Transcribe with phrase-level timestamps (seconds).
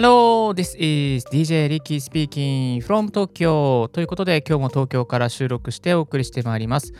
[0.00, 6.92] Hello, this is DJ Ricky speaking from Tokyo ということで今日も東京から収録してお送りしてまいります。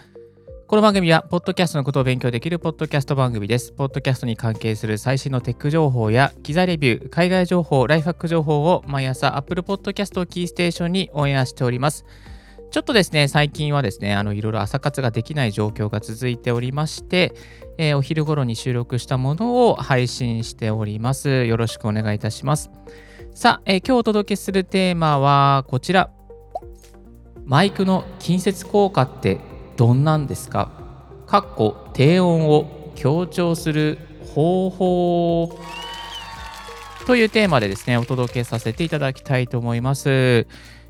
[0.66, 3.70] この番組は、ポッドキャストのことを勉強できるポッドキャスト番組です。
[3.70, 12.04] ポッドキャストに関係する最新のテック情報や、機材レビュー、海外情報、ライフハック情報を毎朝 Apple Podcast をキーステーションにオンエアしております。
[12.70, 17.34] ちょっとですね、最近はですね、あのいろいろ朝活ができない状況が続いておりまして、
[17.78, 21.46] えー、お昼頃に収録したものを配信しております。
[21.46, 22.70] よろしくお願いいたします。
[23.34, 26.10] さあ、えー、今日お届けするテーマはこちら。
[27.46, 29.38] マイクの近接効果って
[29.78, 30.70] どんなんですか？
[31.26, 33.98] かっこ低音を強調する
[34.34, 35.58] 方法
[37.06, 40.46] というテーマでですね、お届けさせていただきたいと思います。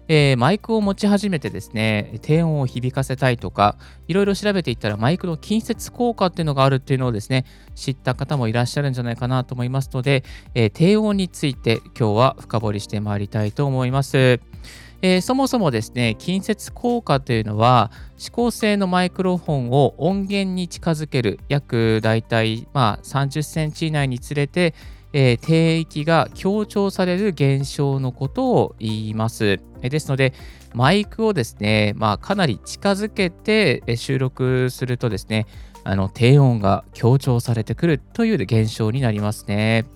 [0.09, 3.77] えー、マイクを持ち始めてですね、低音を響かせたいとか、
[4.09, 10.25] いろいろ調べていったらマイクの近接効果っていうのがあるっていうのをですね、知った方もいらっしゃるんじゃないかなと思いますので、
[10.55, 14.41] えー、低音について今日は深掘りしてまいりたいと思います。
[15.01, 24.75] えー、そもそもですね、近接効果というのは、指向性のマイクロフォンを音源に近づける、約だいたいまあ30センチ以内につれて、
[25.13, 29.61] えー、低域が強調される現象のことを言います。
[29.81, 30.35] ですので、
[30.75, 35.47] マイクをですね、まあ、かなり近づけて収録するとですね、
[35.85, 39.87] あの低音が強調されてくるという現象になりますね。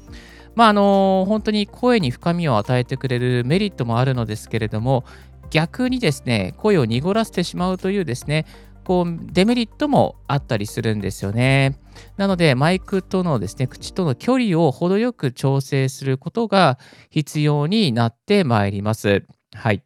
[0.55, 5.05] まあ、あの本当に声に深みを与えてくれるメリットもあるのですけれども、
[5.51, 8.47] 逆にですね、声を濁らせてしまうというですね、
[8.93, 11.79] こうデメリットもあったりするんですよね。
[12.19, 19.25] なので、マイクとのですね、口との距離を程よく調整することが必要になってまいります。
[19.55, 19.83] はい。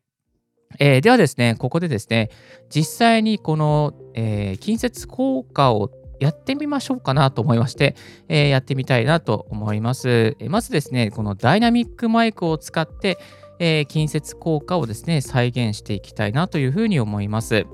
[0.81, 2.31] えー、ではですね、ここでですね、
[2.69, 7.95] 実際にこの、えー、近接効果をやってみましょうかなと思いまして、
[8.29, 10.37] えー、やってみたいなと思います。
[10.41, 13.19] えまずですね、このダイナミックマイクを使って、
[13.61, 17.67] え、近接効果をですね、再現していきたいなというふうに思います。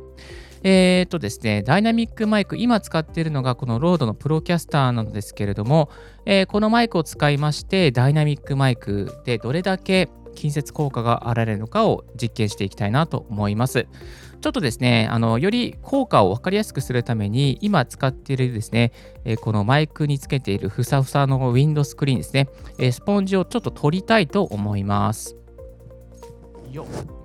[0.64, 5.90] えっ、とですね、ダイナミックマイク、今使っているのがこの RODE の Procaster なのですけれども、
[6.24, 13.86] えー、このマイクを使いまして、ダイナミックマイクでどれだけ近接効果があられるのかを実験していきたいなと思います。
[14.40, 18.92] ちょっとですね、あのより効果を分かりやすくするために、今使っているですね、
[19.24, 22.48] え、このマイクにつけているふさふさのウィンドスクリーンですね、
[22.78, 25.36] え、スポンジをちょっと取りたいと思います。
[26.72, 27.21] よっ。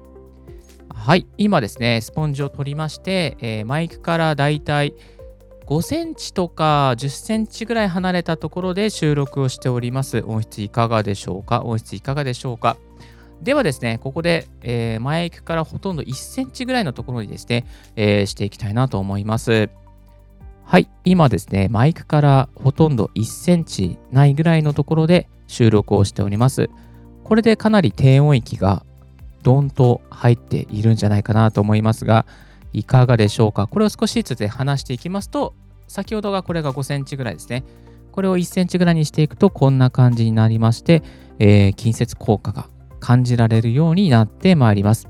[1.08, 4.94] はい、今ですね、スポンジを取りまして、えー、マイクからだいたい
[5.66, 10.22] 5センチとか10センチぐらい離れたところで収録をしております。
[10.28, 11.64] 音質いかがでしょうか？
[11.64, 12.76] 音質いかがでしょうか？
[13.42, 19.70] ではですね、ここで、えー、マイクからほとんど1センチぐらいのところにですね、えー、していきたいなと思います。
[20.66, 26.70] はい、今ですね、マイクからほとんど1センチないぐらいのところで収録をしております。
[27.24, 28.84] これでかなり低音域が
[29.48, 32.26] ドンと入っているんじゃないかなと思いますが、
[32.74, 33.68] いかがでしょうか？
[33.68, 35.56] これを少しずつで話していきますと、
[35.88, 37.64] 先ほどがこれが5センチぐらいですね。
[38.12, 41.02] これを1センチぐらいにしていくとこんな感じになりまして、
[41.40, 42.68] えー、近接効果が
[43.00, 45.08] 感じられるようになってまいります。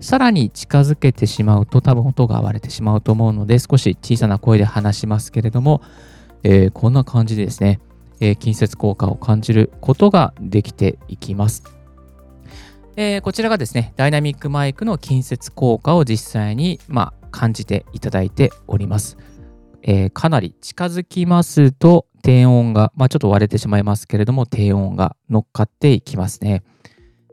[0.00, 5.80] さらに近づけてしまうと多分音が割れてしまうと思うので少し小さな声で話しますけれども、
[6.42, 7.78] えー、こんな感じでですね、
[8.18, 11.75] えー、近接効果を感じることができていきます。
[12.98, 19.18] えー、こちらがですね、ダイナミックマイクの近接効果を実際に、まあ、感じていただいております。
[19.82, 26.62] えー、かなり近づきますと、低音が、まあ、ちょっと割れてしまいますけれども、低音が乗っかっていきますね。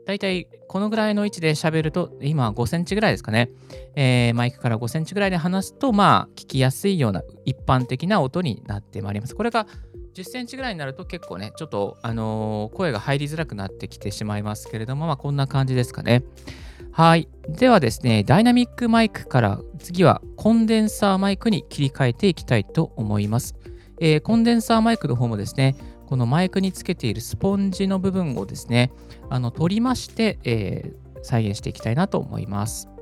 [0.06, 3.48] だいたいこのぐらいの位置で喋ると、今5センチぐらいですかね。
[3.96, 9.34] えー、マイクから5センチぐらいで話すと、まあ、聞きやすいような一般的な音になってまいります。
[9.34, 9.66] これが
[10.14, 16.22] 10センチぐらいになると結構ね、ちょっと、あのー、声が入りづらくなってきてしまいますけれども、まあ、こんな感じですかね。
[16.92, 17.28] はい。
[17.48, 23.56] ではですね、ダイナミックマイクから次はコンデンサーマイクに切り替えていきたいと思います。
[24.00, 25.74] えー、コンデンサーマイクの方もですね、
[26.06, 28.92] このマイクにつけているスポンジの部分をですね、
[29.30, 32.93] あの取りまして、えー、再現していきたいなと思います。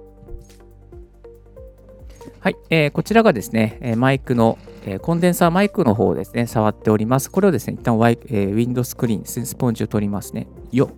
[2.43, 7.31] はい、えー、こちらがですね、マイクのえ、コンデンサーマイクの方をですね、触っております。
[7.31, 10.49] これをですね、一旦ワイ、えー、ウィンドスクリーン、スポンジを取りますね。
[10.73, 10.91] よ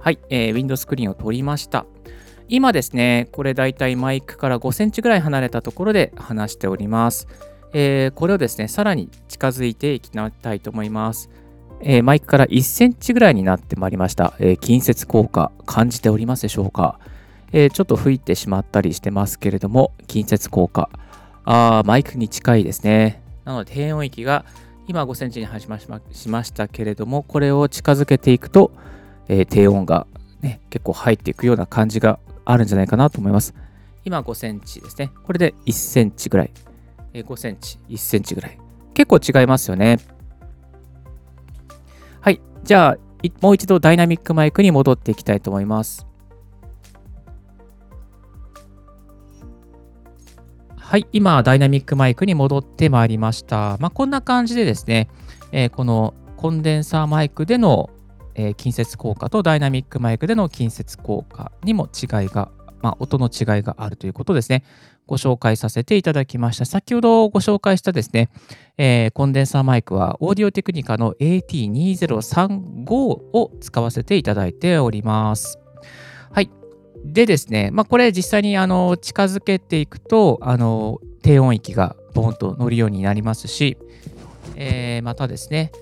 [0.00, 1.86] はい、えー、ウィンドスクリーンを取りました。
[2.48, 7.28] 今ですね、これだいたいマイクから5センチぐらい離れたところで話しております。
[7.74, 11.28] えー、これをですね、さらに近づいていきたいと思います。
[11.82, 14.32] えー、マイクから1センチぐらいになってまいりました。
[14.38, 16.98] えー、近接効果感じておりますでしょうか、
[17.52, 20.90] えー、ちょっと吹いてしまったりしてますけれども、近接効果
[21.44, 23.22] あマイクに近いですね。
[23.44, 24.44] なので低音域が
[24.86, 25.46] 今5センチに
[26.12, 28.70] しましたけれども、これを近づけていくと、
[29.28, 30.06] えー、低音が、
[30.42, 33.54] ね、結構入っていくような感じがあるんじゃないかなと思います。
[34.04, 35.12] 今5センチですね。
[35.24, 36.50] これで1センチぐらい。
[37.12, 38.58] えー、5センチ、1センチぐらい。
[38.94, 39.98] 結構違いますよね。
[42.20, 42.40] はい。
[42.64, 42.96] じゃあ、
[43.40, 46.07] もう一度ダイナミックマイクに戻っていきたいと思います。
[50.88, 53.76] はい、今、ダイナミックマイクに戻ってまいりました。
[53.78, 55.10] まあ、こんな感じでですね、
[55.52, 57.90] えー、このコンデンサーマイクでの、
[58.34, 62.50] えー、近接効果とダイナミックマイクでの近接効果にも違いが、
[62.80, 64.64] まあ、音の違いがあるということですね。
[65.06, 66.64] ご紹介させていただきました。
[66.64, 68.30] 先ほどご紹介したですね、
[68.78, 75.58] えー、コンデンサーマイクはオーディオテクニカの AT2035 を使わせていただいております。
[76.32, 76.50] はい。
[77.04, 83.76] でですね、まあ、これ実際にあの近づけていくとあの低音域がボンと乗るようになりますし、
[84.56, 85.72] えー、またですね、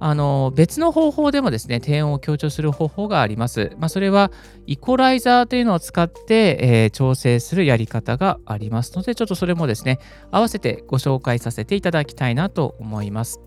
[0.00, 3.72] あの別の方法でもですね、低音を強調する方法があります。
[3.78, 4.30] まあ、それは
[4.66, 9.98] イコライザーというのを使って、えー、調整するやり方がありますので、ちょっとそれもですね、
[10.30, 13.40] 合わせてご紹介させていただきたいなと思います。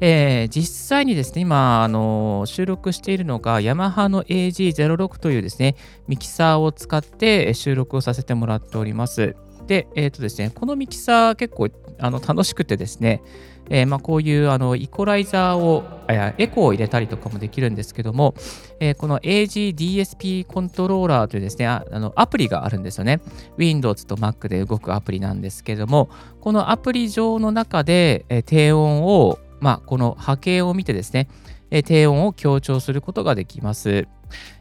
[0.00, 5.74] えー、実際にですね、今、あの収録しているのが、ヤマハの AG06 というですね、
[6.06, 9.34] ミキサーを使って収録をさせてもらっております。
[9.66, 11.68] で、えっ、ー、とですね、このミキサー結構
[11.98, 13.22] あの楽しくてですね、
[13.70, 18.34] えー、まあ、こういうあのイコライザーを、エコーを入れたりとかもできるんですけども、
[18.80, 23.20] えー、この AGDSP コントローラーというですねあのアプリがあるんですよね。
[23.58, 26.08] Windows と Mac で動くアプリなんですけども、
[26.40, 31.28] このアプリ上の中で、え低音をまあ、この波形を見てですね、
[31.70, 34.08] え低音を強調することができます。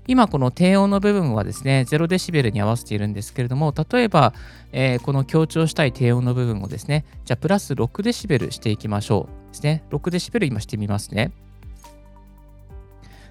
[0.08, 4.34] 今、この低音の部分はですね、0デシベルに合わせているんですけれども、例えば、
[4.72, 9.52] えー、この強調したい低音の部分をですね、じゃあプラス6デシベルしていきましょう。
[9.52, 9.84] ですね。
[9.90, 11.32] 6デシベル今してみますね。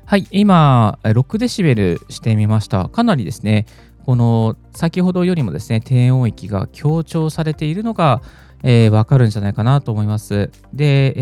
[0.05, 2.89] はい、今、6デシベルしてみました。
[2.89, 3.67] かなりですね、
[4.05, 8.23] この先ほどよりもですね、低音域が強調されているのが、
[8.63, 10.51] えー、分かるんじゃないかなと思います。
[10.73, 11.15] で、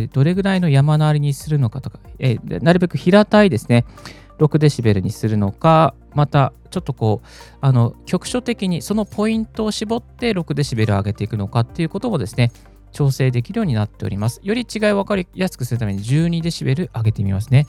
[0.00, 3.84] えー、どれぐらいの山なりにするのかとか、えー、なるべく平たいですね、
[4.38, 7.26] 6デシベルにするのか、またちょっとこう、
[7.60, 12.52] あの局所的にそのポイントを絞って6デシベル上げていくのかっていうこともですね、
[12.92, 14.40] 調整できるようになっております。
[14.42, 17.66] より違いを分かりやすくするために12デシベル上げてみますね。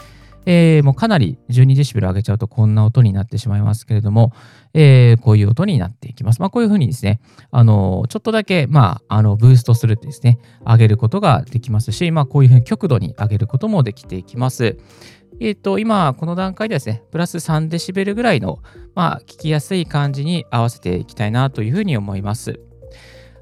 [0.49, 4.31] えー、もうかなり12デシベル上げちゃうとこんな音になってしまいますけれども、
[4.73, 6.39] えー、こういう音になっていきます。
[6.39, 7.19] まあ、こういうふうにですね、
[7.51, 14.77] あのちょっとだけ、まあ、あのブーストするですね、上げることができますし、まあ、こういうふうに極度に上げることもできていきます。
[15.41, 18.59] えっ、ー、と、今、この段階でですね、プラス3デシベルぐらいの、
[18.95, 22.61] まあ、聞きやすい感じに合わせていきたいなというふうに思います。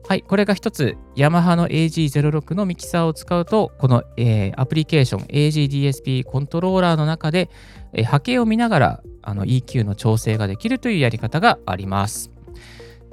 [0.08, 7.50] はい、これが1つ、ヤマハの AG06 のミキサーを使うと、この、えー、アプリケーション AGDSP コントローラーの中で、
[7.92, 12.32] えー、波形を見ながらあの EQ の調整ができるというやり方があります。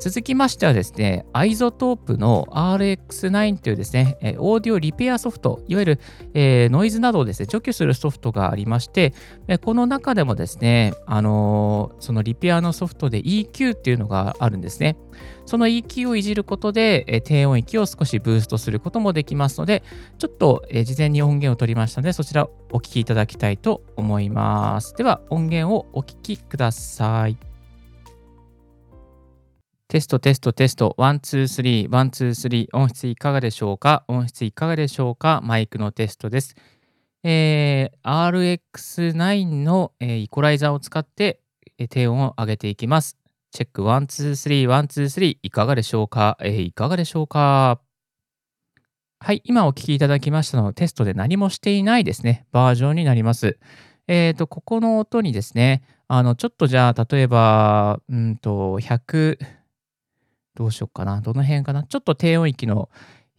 [0.02, 6.00] 続きましてはですね、 iZotope の RX9 というですね、オーディオリペアソフト、いわゆる、
[6.34, 9.14] えー、ノイズなどをですね、除去するソフトがありまして、
[9.64, 14.97] この中でもですね、あのー、そのリペアのソフトで EQ っていうのがあるんですね。
[15.47, 19.85] その EQ をいじることで、え低音域を少しブーストすることもできますので、
[20.18, 24.97] ちょっと、え事前に音源を取りましたので、そちらお聞きいただきたいと思います。
[24.97, 27.51] では、音源をお聞きください。
[29.92, 34.06] テストテストテスト、 one, two, three, one, two, three、音質いかがでしょうか？
[34.08, 35.42] 音質いかがでしょうか？
[35.44, 36.54] マイクのテストです。
[37.22, 41.42] えー、RX9 の、えー、イコライザーを使って、
[41.76, 43.18] えー、低音を上げていきます。
[43.50, 46.38] チェック、 one, two, three, one, two, three、いかがでしょうか？
[46.40, 47.82] えー、いかがでしょうか？
[49.20, 53.58] はい、今お聞きいただきましたのはテストで何もしていないですね、バージョンになります。
[54.08, 59.37] えっ、ー、と、ここの音にですね、あの、ちょっとじゃあ、例えば、うんと、100、
[60.54, 61.21] どうしようかな。
[61.21, 61.85] どの辺かな。
[61.85, 62.90] ちょっと低音域の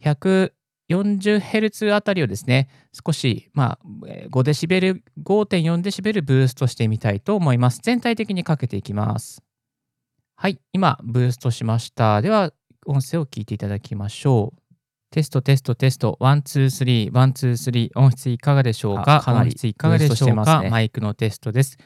[0.02, 3.86] 140Hz あたりをですね、少し、まあ、
[4.30, 7.80] 5デシベル、5.4デシベルブーストしてみたいと思います。
[7.82, 9.42] 全体的にかけていきます。
[10.36, 12.20] はい、今、ブーストしました。
[12.20, 12.52] では、
[12.86, 14.58] 音声を聞いていただきましょう。
[15.10, 19.20] テスト、テスト、テスト、 one, two, three, one, two, three、音質いかがでしょうか？
[19.20, 21.78] かなり音質いかがでしょうか、ね、マイクのテストです。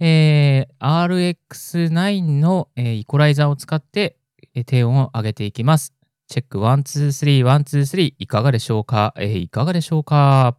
[0.00, 4.17] えー、RX9 の、えー、イコライザーを使って
[4.66, 5.94] 低音を上げていきます。
[6.28, 6.58] チェック。
[6.58, 10.56] 1、2、3、1、2、3いかがでしょうか、えー、いかがでしょうか？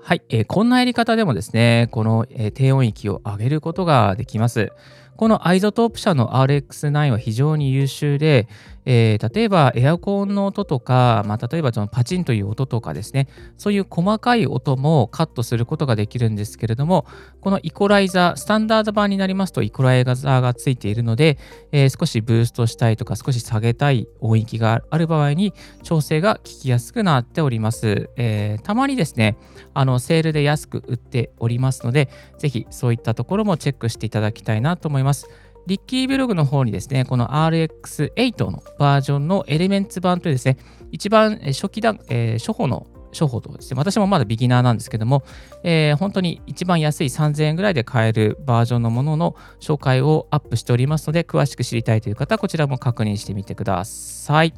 [0.00, 4.72] はい、えー、こんなやり方でもですね、この、えー、低音域を上げることができます。
[5.16, 8.48] この iZotope 社の RX9 は非常に優秀で、
[8.84, 17.06] えー、例えばエアコンの音とか、まあ、例えばそのパチンという音とかですね、そういう細かい音もカットすることができるんですけれども、
[17.40, 21.38] このイコライザー、スタンダード版になりますとイコライザーがついているので、
[21.70, 28.10] えー、少しブーストしたいとか少し下げたい音域がある場合に調整が効きやすくなっております。
[28.16, 29.36] えー、たまにですね、
[29.74, 32.08] あのセールで安く売っておりますので、
[32.38, 35.28] ぜひそういったところもチェックしていただきたいなと思います。
[35.66, 40.56] リッキーブログの方にですね、この RX8 のバージョンのエレメンツ版というですね、
[40.90, 42.86] 一番初期段、えー、初歩の
[43.18, 45.22] 処方とですね、私もまだビギナーなんですけども、
[45.62, 54.54] えー、本当に一番安い3000円ぐらいで買えるバージョンのものの紹介をアップしておりますので、詳しく知りたいという方はこちらも確認してみてください。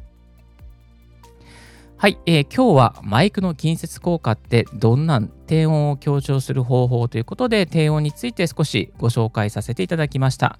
[1.97, 10.59] はい、えー、今日はマイクの近接効果ってどんな低音を強調する方法ということで低音について少しご紹介させていただきました。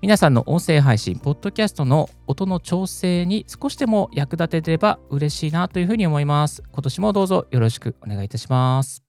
[0.00, 6.62] 皆さんの音声配信、ポッドキャストの音の調整に少しでも役立てれば嬉しいなというふうに思います。
[6.70, 9.02] 今年もどうぞよろしくお願いいたします。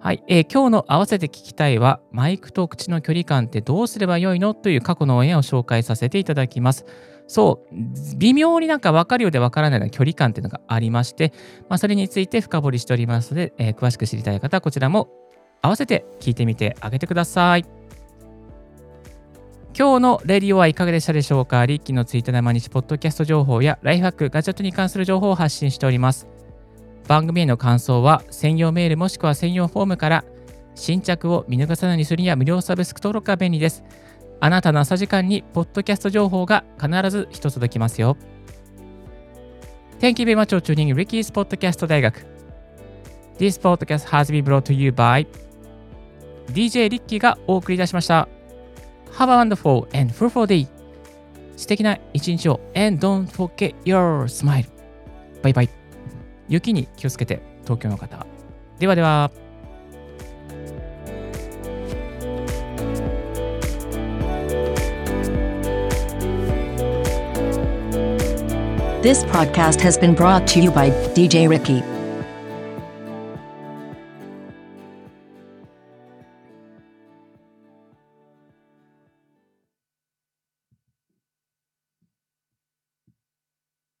[0.00, 6.84] はい、えー、今日の合わせて聞きたいは、マイクと口の距離感ってどうすればよいのという過去のオンエアを紹介させていただきます。
[7.28, 11.32] そう、微妙になんか分かるようで分からないような距離感っていうのがありまして、
[11.68, 15.08] まあ、それについて深掘りしておりますので、えー、詳しく知りたい方はこちらも
[15.68, 17.64] 合わせて聞いてみてあげてください。
[19.78, 21.64] 今日のレディオはいかがでしたでしょうか？
[21.64, 26.26] リッキーのツイッターで毎日ポッドキャスト情報やライフハック、ガジェットに関する情報を発信しております。
[27.06, 30.24] 番組への感想は専用メールもしくは専用フォームから
[30.74, 33.84] 新着を見逃さないようにするには無料サブスク登録が便利です。
[34.40, 38.16] あなたの朝時間にポッドキャスト情報が必ず一つ届きますよ。
[40.00, 42.26] Thank you very much for tuning Ricky's Podcast 大学。
[43.38, 45.26] This podcast has been brought to you by
[46.52, 48.28] DJ リッキーがお送りいたしました。
[49.12, 50.68] Have a wonderful and fruitful day!
[51.56, 54.68] 素敵な一日を and don't forget your smile!
[55.42, 55.70] バイバイ
[56.48, 58.26] 雪に気をつけて東京の方
[58.78, 59.30] ではでは
[69.02, 71.97] This podcast has been brought to you by DJ Ricky.